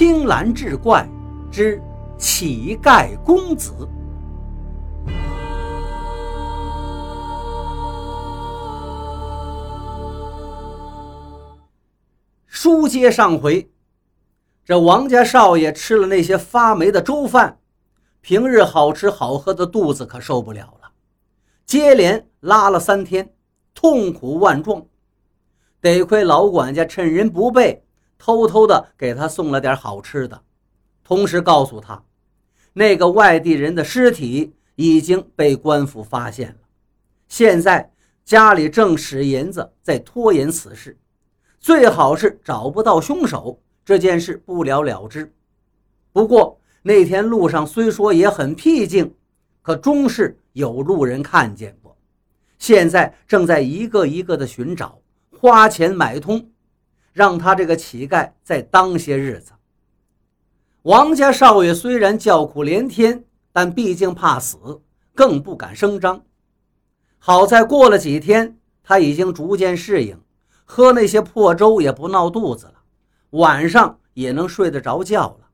[0.00, 1.06] 青蓝志怪
[1.52, 1.78] 之
[2.16, 3.86] 乞丐公子。
[12.46, 13.70] 书接上回，
[14.64, 17.58] 这王家少爷吃了那些发霉的粥饭，
[18.22, 20.92] 平日好吃好喝的肚子可受不了了，
[21.66, 23.34] 接连拉了三天，
[23.74, 24.86] 痛苦万状。
[25.82, 27.84] 得亏老管家趁人不备，
[28.20, 30.42] 偷偷的给他送了点好吃的，
[31.02, 32.00] 同时告诉他，
[32.74, 36.56] 那个外地人的尸体已经被官府发现了，
[37.26, 37.90] 现在
[38.22, 40.96] 家里正使银子在拖延此事。
[41.58, 45.32] 最好是找不到凶手，这件事不了了之。
[46.12, 49.14] 不过那天路上虽说也很僻静，
[49.62, 51.96] 可终是有路人看见过。
[52.58, 54.98] 现在正在一个一个的寻找，
[55.38, 56.46] 花钱买通，
[57.12, 59.52] 让他这个乞丐再当些日子。
[60.82, 64.80] 王家少爷虽然叫苦连天，但毕竟怕死，
[65.14, 66.22] 更不敢声张。
[67.18, 70.18] 好在过了几天，他已经逐渐适应。
[70.64, 72.74] 喝那些破粥也不闹肚子了，
[73.30, 75.48] 晚上也能睡得着觉了，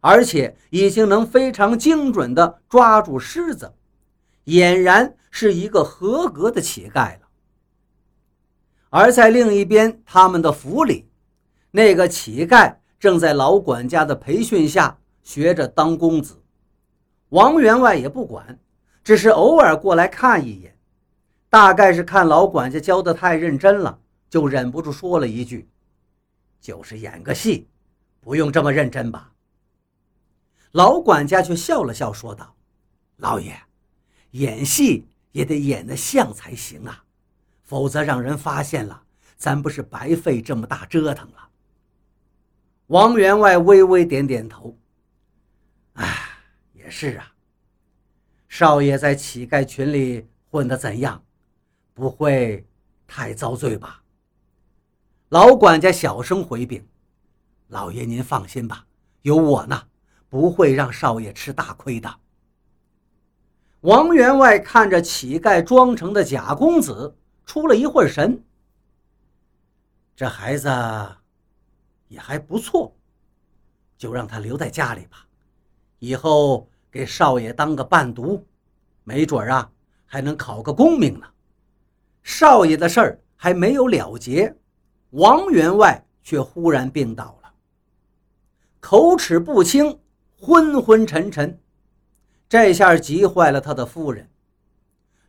[0.00, 3.74] 而且已经能非常精准地抓住狮子，
[4.46, 7.23] 俨然是一个合格的乞丐了。
[8.96, 11.08] 而在另一边，他们的府里，
[11.72, 16.40] 那个乞丐正在老管家的培训下学着当公子。
[17.30, 18.56] 王员外也不管，
[19.02, 20.78] 只是偶尔过来看一眼，
[21.50, 23.98] 大概是看老管家教得太认真了。
[24.30, 25.68] 就忍不住说了一句
[26.62, 27.66] ：“就是演个戏，
[28.20, 29.32] 不用这么认真吧？”
[30.70, 32.54] 老管家却笑了笑，说道
[33.18, 33.60] ：“老爷，
[34.30, 37.03] 演戏也得演得像才行啊，
[37.64, 39.02] 否则让人发现了，
[39.36, 41.48] 咱不是白费这么大折腾了。”
[42.88, 44.78] 王员外微微点点头
[45.94, 46.28] ：“哎，
[46.74, 47.32] 也是啊。
[48.46, 51.20] 少爷在乞丐群里混得怎样？
[51.92, 52.64] 不会
[53.06, 54.02] 太遭罪吧？”
[55.30, 56.86] 老管家小声回禀
[57.68, 58.86] ：“老爷，您放心吧，
[59.22, 59.82] 有我呢，
[60.28, 62.14] 不会让少爷吃大亏的。”
[63.80, 68.42] 王员外看着乞丐装成的假公子，出了一会儿神。
[70.16, 70.68] 这孩子
[72.08, 72.94] 也还不错，
[73.96, 75.26] 就让他留在家里吧，
[75.98, 78.46] 以后给少爷当个伴读，
[79.02, 79.70] 没准啊，
[80.06, 81.26] 还能考个功名呢。
[82.22, 84.54] 少爷的事儿还没有了结。
[85.10, 87.52] 王员外却忽然病倒了，
[88.80, 89.98] 口齿不清，
[90.40, 91.60] 昏昏沉沉，
[92.48, 94.28] 这下急坏了他的夫人。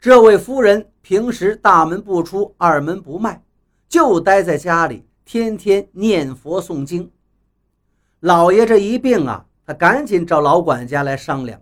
[0.00, 3.44] 这位夫人平时大门不出，二门不迈，
[3.86, 7.12] 就待在家里，天天念佛诵经。
[8.20, 11.60] 老爷这一病啊，他赶紧找老管家来商量，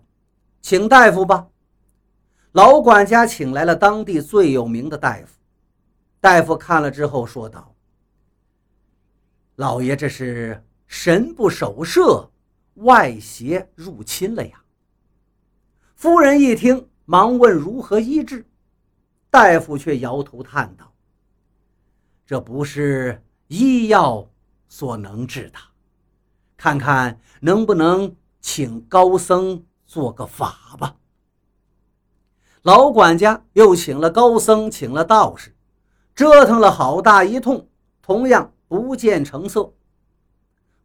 [0.63, 1.49] 请大夫吧。
[2.53, 5.37] 老管家请来了当地最有名的大夫，
[6.21, 7.75] 大夫看了之后说道。
[9.57, 12.31] 老爷，这是神不守舍，
[12.75, 14.63] 外邪入侵了呀！
[15.97, 18.45] 夫人一听，忙问如何医治。
[19.31, 20.93] 大夫却摇头叹道
[22.27, 24.29] ：“这不是医药
[24.69, 25.59] 所能治的，
[26.55, 30.97] 看看能不能请高僧做个法吧。”
[32.61, 35.57] 老管家又请了高僧，请了道士，
[36.15, 37.67] 折腾了好大一通，
[38.03, 38.53] 同样。
[38.69, 39.73] 不见成色，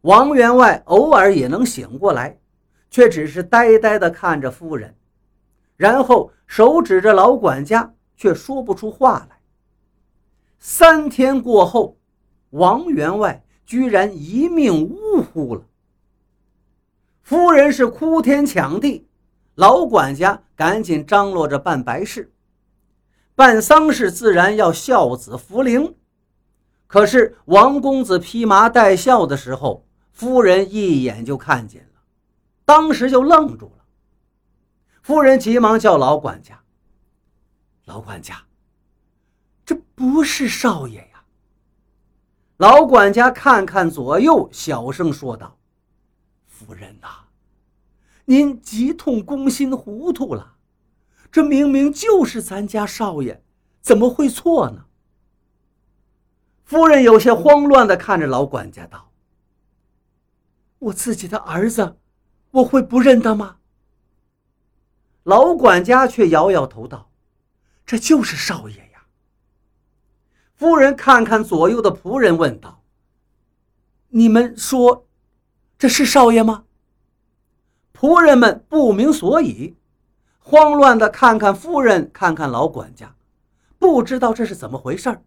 [0.00, 2.40] 王员外偶尔也能醒过来，
[2.88, 4.96] 却只是呆呆地看着夫人，
[5.76, 9.38] 然后手指着老管家，却说不出话来。
[10.58, 11.98] 三天过后，
[12.50, 15.62] 王员外居然一命呜呼了。
[17.22, 19.06] 夫人是哭天抢地，
[19.54, 22.32] 老管家赶紧张罗着办白事，
[23.34, 25.94] 办丧事自然要孝子扶灵。
[26.86, 32.00] 可是王公子披麻戴孝的时候，夫人一眼就看见了，
[32.64, 33.83] 当时就愣住了。
[35.04, 36.58] 夫人急忙叫老管家
[37.84, 38.42] ：“老管家，
[39.62, 41.24] 这不是少爷呀！”
[42.56, 45.58] 老管家看看左右，小声说道
[46.48, 47.08] ：“夫人呐，
[48.24, 50.54] 您急痛攻心糊涂了，
[51.30, 53.44] 这明明就是咱家少爷，
[53.82, 54.86] 怎么会错呢？”
[56.64, 59.12] 夫人有些慌乱地看着老管家，道
[60.80, 61.98] ：“我自己的儿子，
[62.52, 63.58] 我会不认得吗？”
[65.24, 67.10] 老管家却摇摇头道
[67.84, 69.04] ：“这就是少爷呀。”
[70.54, 72.82] 夫人看看左右的仆人，问道
[74.08, 75.06] ：“你们说，
[75.76, 76.64] 这是少爷吗？
[77.92, 79.76] 仆人们不明所以，
[80.38, 83.14] 慌乱的看看夫人，看看老管家，
[83.78, 85.22] 不知道这是怎么回事儿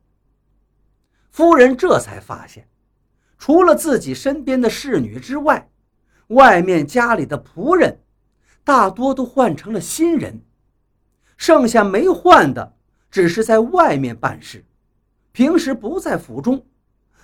[1.31, 2.67] 夫人这才发现，
[3.37, 5.69] 除了自己身边的侍女之外，
[6.27, 7.99] 外面家里的仆人
[8.67, 10.41] 大多都换成了新人，
[11.37, 12.75] 剩下没换的，
[13.09, 14.65] 只是在外面办事，
[15.31, 16.65] 平时不在府中，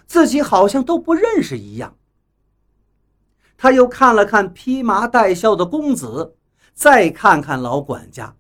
[0.06, 1.98] 自己好像都不认识一样。
[3.58, 6.38] 他又看了看披麻戴孝的公子，
[6.74, 8.34] 再看看老管家，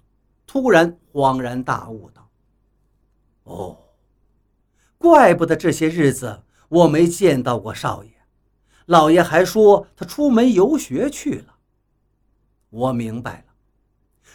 [0.48, 2.30] 突然恍然大悟道
[3.44, 3.78] ：“哦，
[4.98, 8.12] 怪不得这些日子我没见到过少爷，
[8.86, 11.53] 老爷还说他出门游学去了。
[12.74, 13.54] 我明白了，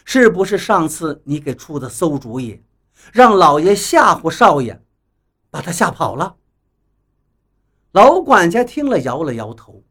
[0.05, 2.63] 是不是上次你给出的馊主意，
[3.11, 4.81] 让老爷吓唬少爷，
[5.49, 6.37] 把他吓跑了？”
[7.91, 9.83] 老管家听了，摇了摇头。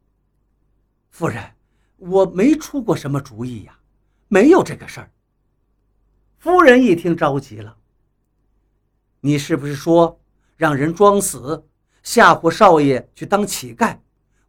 [1.11, 1.43] 夫人，
[1.97, 3.79] 我没出过什么主意呀，
[4.27, 5.11] 没有这个事儿。
[6.39, 7.77] 夫人一听着急了
[9.21, 10.19] ：“你是不是说
[10.57, 11.63] 让人装死，
[12.01, 13.99] 吓唬少爷去当乞丐，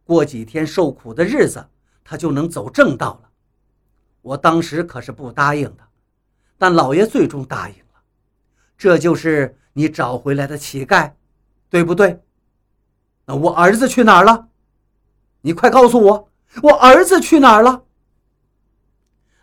[0.03, 1.63] 过几天受苦的日子，
[2.03, 3.27] 他就能走正道了？”
[4.21, 5.83] 我当时可是不答应的，
[6.57, 8.01] 但老爷最终答应了。
[8.77, 11.13] 这就是你找回来的乞丐，
[11.69, 12.21] 对不对？
[13.25, 14.47] 那我儿子去哪儿了？
[15.41, 16.29] 你快告诉我。
[16.61, 17.85] 我儿子去哪儿了？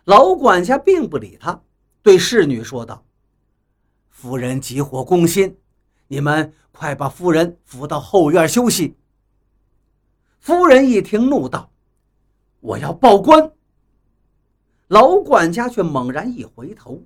[0.03, 1.61] 老管家并不理他，
[2.03, 3.03] 对侍女说道
[4.09, 5.57] ：“夫人急火攻心，
[6.07, 8.95] 你们快把夫人扶到后院休息。”
[10.39, 11.71] 夫人一听，怒道
[12.61, 13.51] ：“我要报官！”
[14.89, 17.03] 老管家却猛然一回头，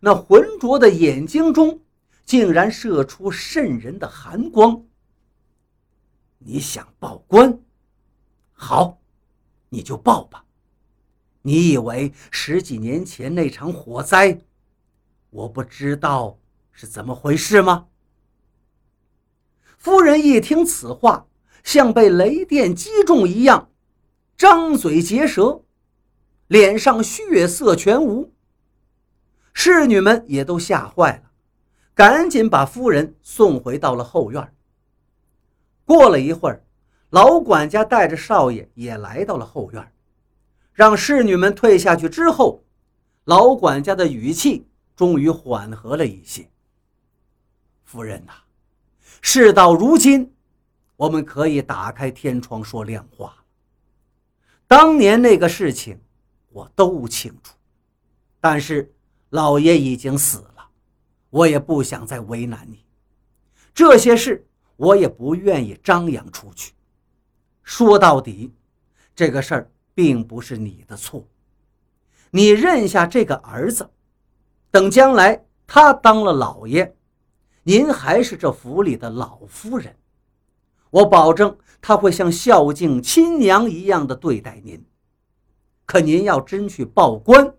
[0.00, 1.80] 那浑浊的眼睛中
[2.24, 4.84] 竟然射出渗人的寒光。
[6.38, 7.58] “你想报官？
[8.52, 8.98] 好。”
[9.74, 10.44] 你就报吧，
[11.40, 14.38] 你以为十几年前那场火灾，
[15.30, 16.38] 我不知道
[16.72, 17.86] 是怎么回事吗？
[19.78, 21.26] 夫人一听此话，
[21.64, 23.70] 像被雷电击中一样，
[24.36, 25.64] 张嘴结舌，
[26.52, 28.30] 脸上血色全无。
[29.54, 31.30] 侍女们也都吓坏了，
[31.94, 34.54] 赶紧把夫人送回到了后院。
[35.86, 36.62] 过了一会儿。
[37.08, 39.92] 老管家带着少爷也来到了后院，
[40.72, 42.64] 让侍女们退下去之后，
[43.24, 44.66] 老管家的语气
[44.96, 46.48] 终于缓和了一些。
[47.84, 48.32] 夫人呐，
[49.20, 50.32] 事到如今，
[50.96, 53.44] 我们可以打开天窗说亮话。
[54.66, 56.00] 当年那个事情，
[56.52, 57.54] 我都清楚，
[58.40, 58.92] 但是
[59.30, 60.68] 老爷已经死了，
[61.30, 62.84] 我也不想再为难你。
[63.72, 64.46] 这些事，
[64.76, 66.72] 我也不愿意张扬出去。
[67.62, 68.52] 说到底，
[69.14, 71.26] 这个事儿并不是你的错。
[72.30, 73.88] 你认下这个儿子，
[74.70, 76.94] 等将来他当了老爷，
[77.62, 79.96] 您还是这府里的老夫人，
[80.90, 84.84] 我保证他会像孝敬亲娘一样的对待您。
[85.92, 87.54] 可您要真去报官，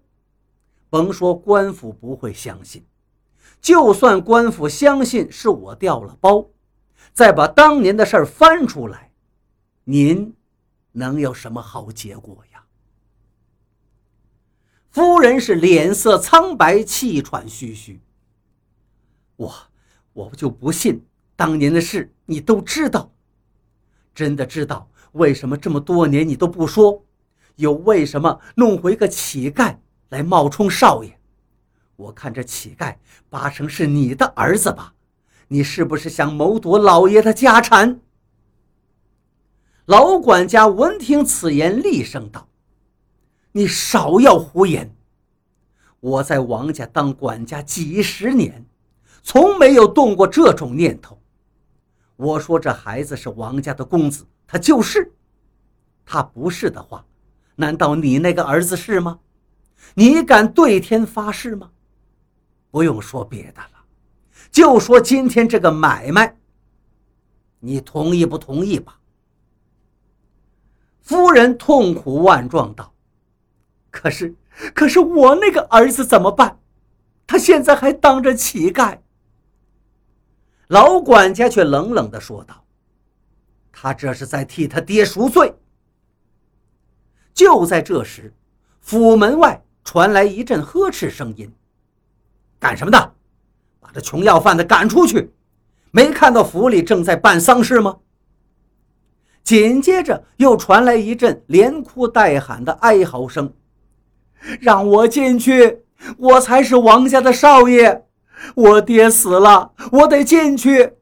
[0.90, 2.84] 甭说官府不会相信，
[3.62, 6.50] 就算官府相信是我掉了包，
[7.14, 9.12] 再把当年的事翻出来。
[9.84, 10.34] 您
[10.94, 12.64] 能有什么好结果呀？
[14.90, 18.02] 夫人是脸色苍白，气喘吁吁。
[19.36, 19.54] 我
[20.14, 21.06] 我就不信
[21.36, 23.12] 当年的事你都知道，
[24.16, 27.06] 真的知道为什么这么多年你都不说，
[27.56, 29.78] 又为什么弄回个乞丐
[30.10, 31.20] 来冒充少爷？
[31.96, 32.96] 我看这乞丐
[33.30, 34.94] 八成是你的儿子吧？
[35.50, 38.00] 你是不是想谋夺老爷的家产？
[39.86, 42.48] 老管家闻听此言，厉声道
[43.52, 44.96] ：“你少要胡言！
[46.00, 48.66] 我在王家当管家几十年，
[49.22, 51.20] 从没有动过这种念头。
[52.16, 55.02] 我说这孩子是王家的公子，他就是；
[56.06, 57.06] 他不是的话，
[57.56, 59.20] 难道你那个儿子是吗？
[59.96, 61.72] 你敢对天发誓吗？
[62.72, 63.86] 不用说别的了，
[64.52, 66.36] 就说今天这个买卖，
[67.60, 69.00] 你同意不同意吧？”
[71.02, 72.94] 夫人痛苦万状道
[73.92, 74.34] ：“可是，
[74.74, 76.60] 可是我那个儿子怎么办？
[77.28, 78.98] 他现在还当着乞丐。”
[80.68, 82.66] 老管家却冷冷地说道
[83.72, 85.54] ：“他这是在替他爹赎罪。”
[87.34, 88.34] 就在这时，
[88.80, 91.52] 府门外传来一阵呵斥声音
[92.60, 93.14] ：“干什么的？
[93.80, 95.34] 把这穷要饭的赶出去！
[95.92, 97.98] 没看到府里正在办丧事吗？”
[99.44, 103.54] 紧接着又传来一阵连哭带喊的哀嚎声
[104.62, 105.84] ：“让我进去，
[106.18, 108.04] 我才是王家的少爷，
[108.56, 110.94] 我爹死了，我得进去。”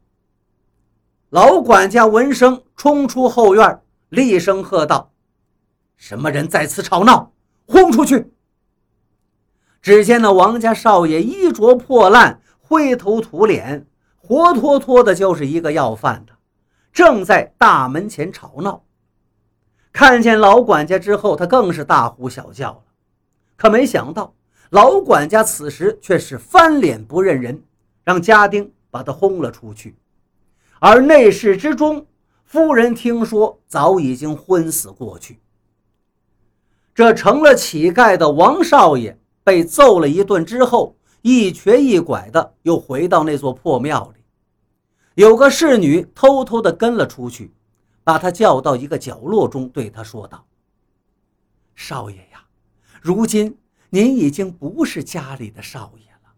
[1.29, 5.10] 老管家闻声冲出后院，厉声喝道
[6.01, 7.31] ：“什么人在此吵闹？
[7.67, 8.33] 轰出去！”
[9.83, 13.85] 只见那王家少爷衣着破烂，灰头土脸，
[14.17, 16.33] 活脱脱的就是一个要饭的。
[16.91, 18.83] 正在大门前吵闹，
[19.93, 22.83] 看见老管家之后，他更是大呼小叫了。
[23.55, 24.33] 可没想到，
[24.71, 27.63] 老管家此时却是翻脸不认人，
[28.03, 29.95] 让家丁把他轰了出去。
[30.79, 32.07] 而内室之中，
[32.43, 35.39] 夫人听说早已经昏死过去。
[37.01, 44.23] 这成了乞丐的王少爷被揍了一顿之后，一瘸一拐的又回到那座破庙里。
[45.15, 47.51] 有个侍女偷偷的跟了出去，
[48.03, 50.45] 把他叫到一个角落中，对他说道
[51.73, 52.45] ：“少爷呀，
[53.01, 53.57] 如今
[53.89, 56.31] 您已经不是家里的少爷了，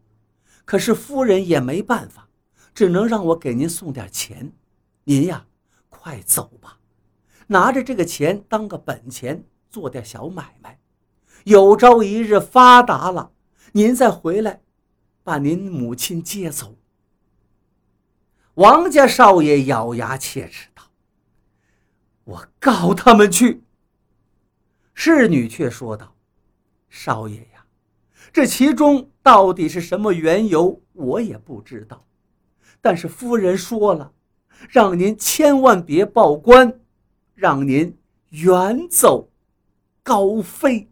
[0.63, 2.29] 可是夫人也没办法，
[2.74, 4.50] 只能让我给您送点钱。
[5.03, 5.46] 您呀，
[5.89, 6.77] 快走吧，
[7.48, 9.43] 拿着这个钱当个本钱，
[9.74, 10.80] 做点小买卖，
[11.46, 13.32] 有朝一日发达了，
[13.72, 14.62] 您再回来，
[15.24, 16.75] 把您母亲接走。”
[18.53, 20.84] 王家少爷咬牙切齿道
[22.24, 23.63] ：“我告他们去。”
[24.94, 26.13] 侍女却说道
[26.88, 27.65] ：“少爷呀，
[28.32, 32.06] 这其中到底是什么缘由，我也不知道。
[32.80, 34.13] 但是夫人说了，
[34.70, 36.80] 让您千万别报官，
[37.34, 37.98] 让您
[38.30, 39.32] 远走
[40.03, 40.89] 高飞。”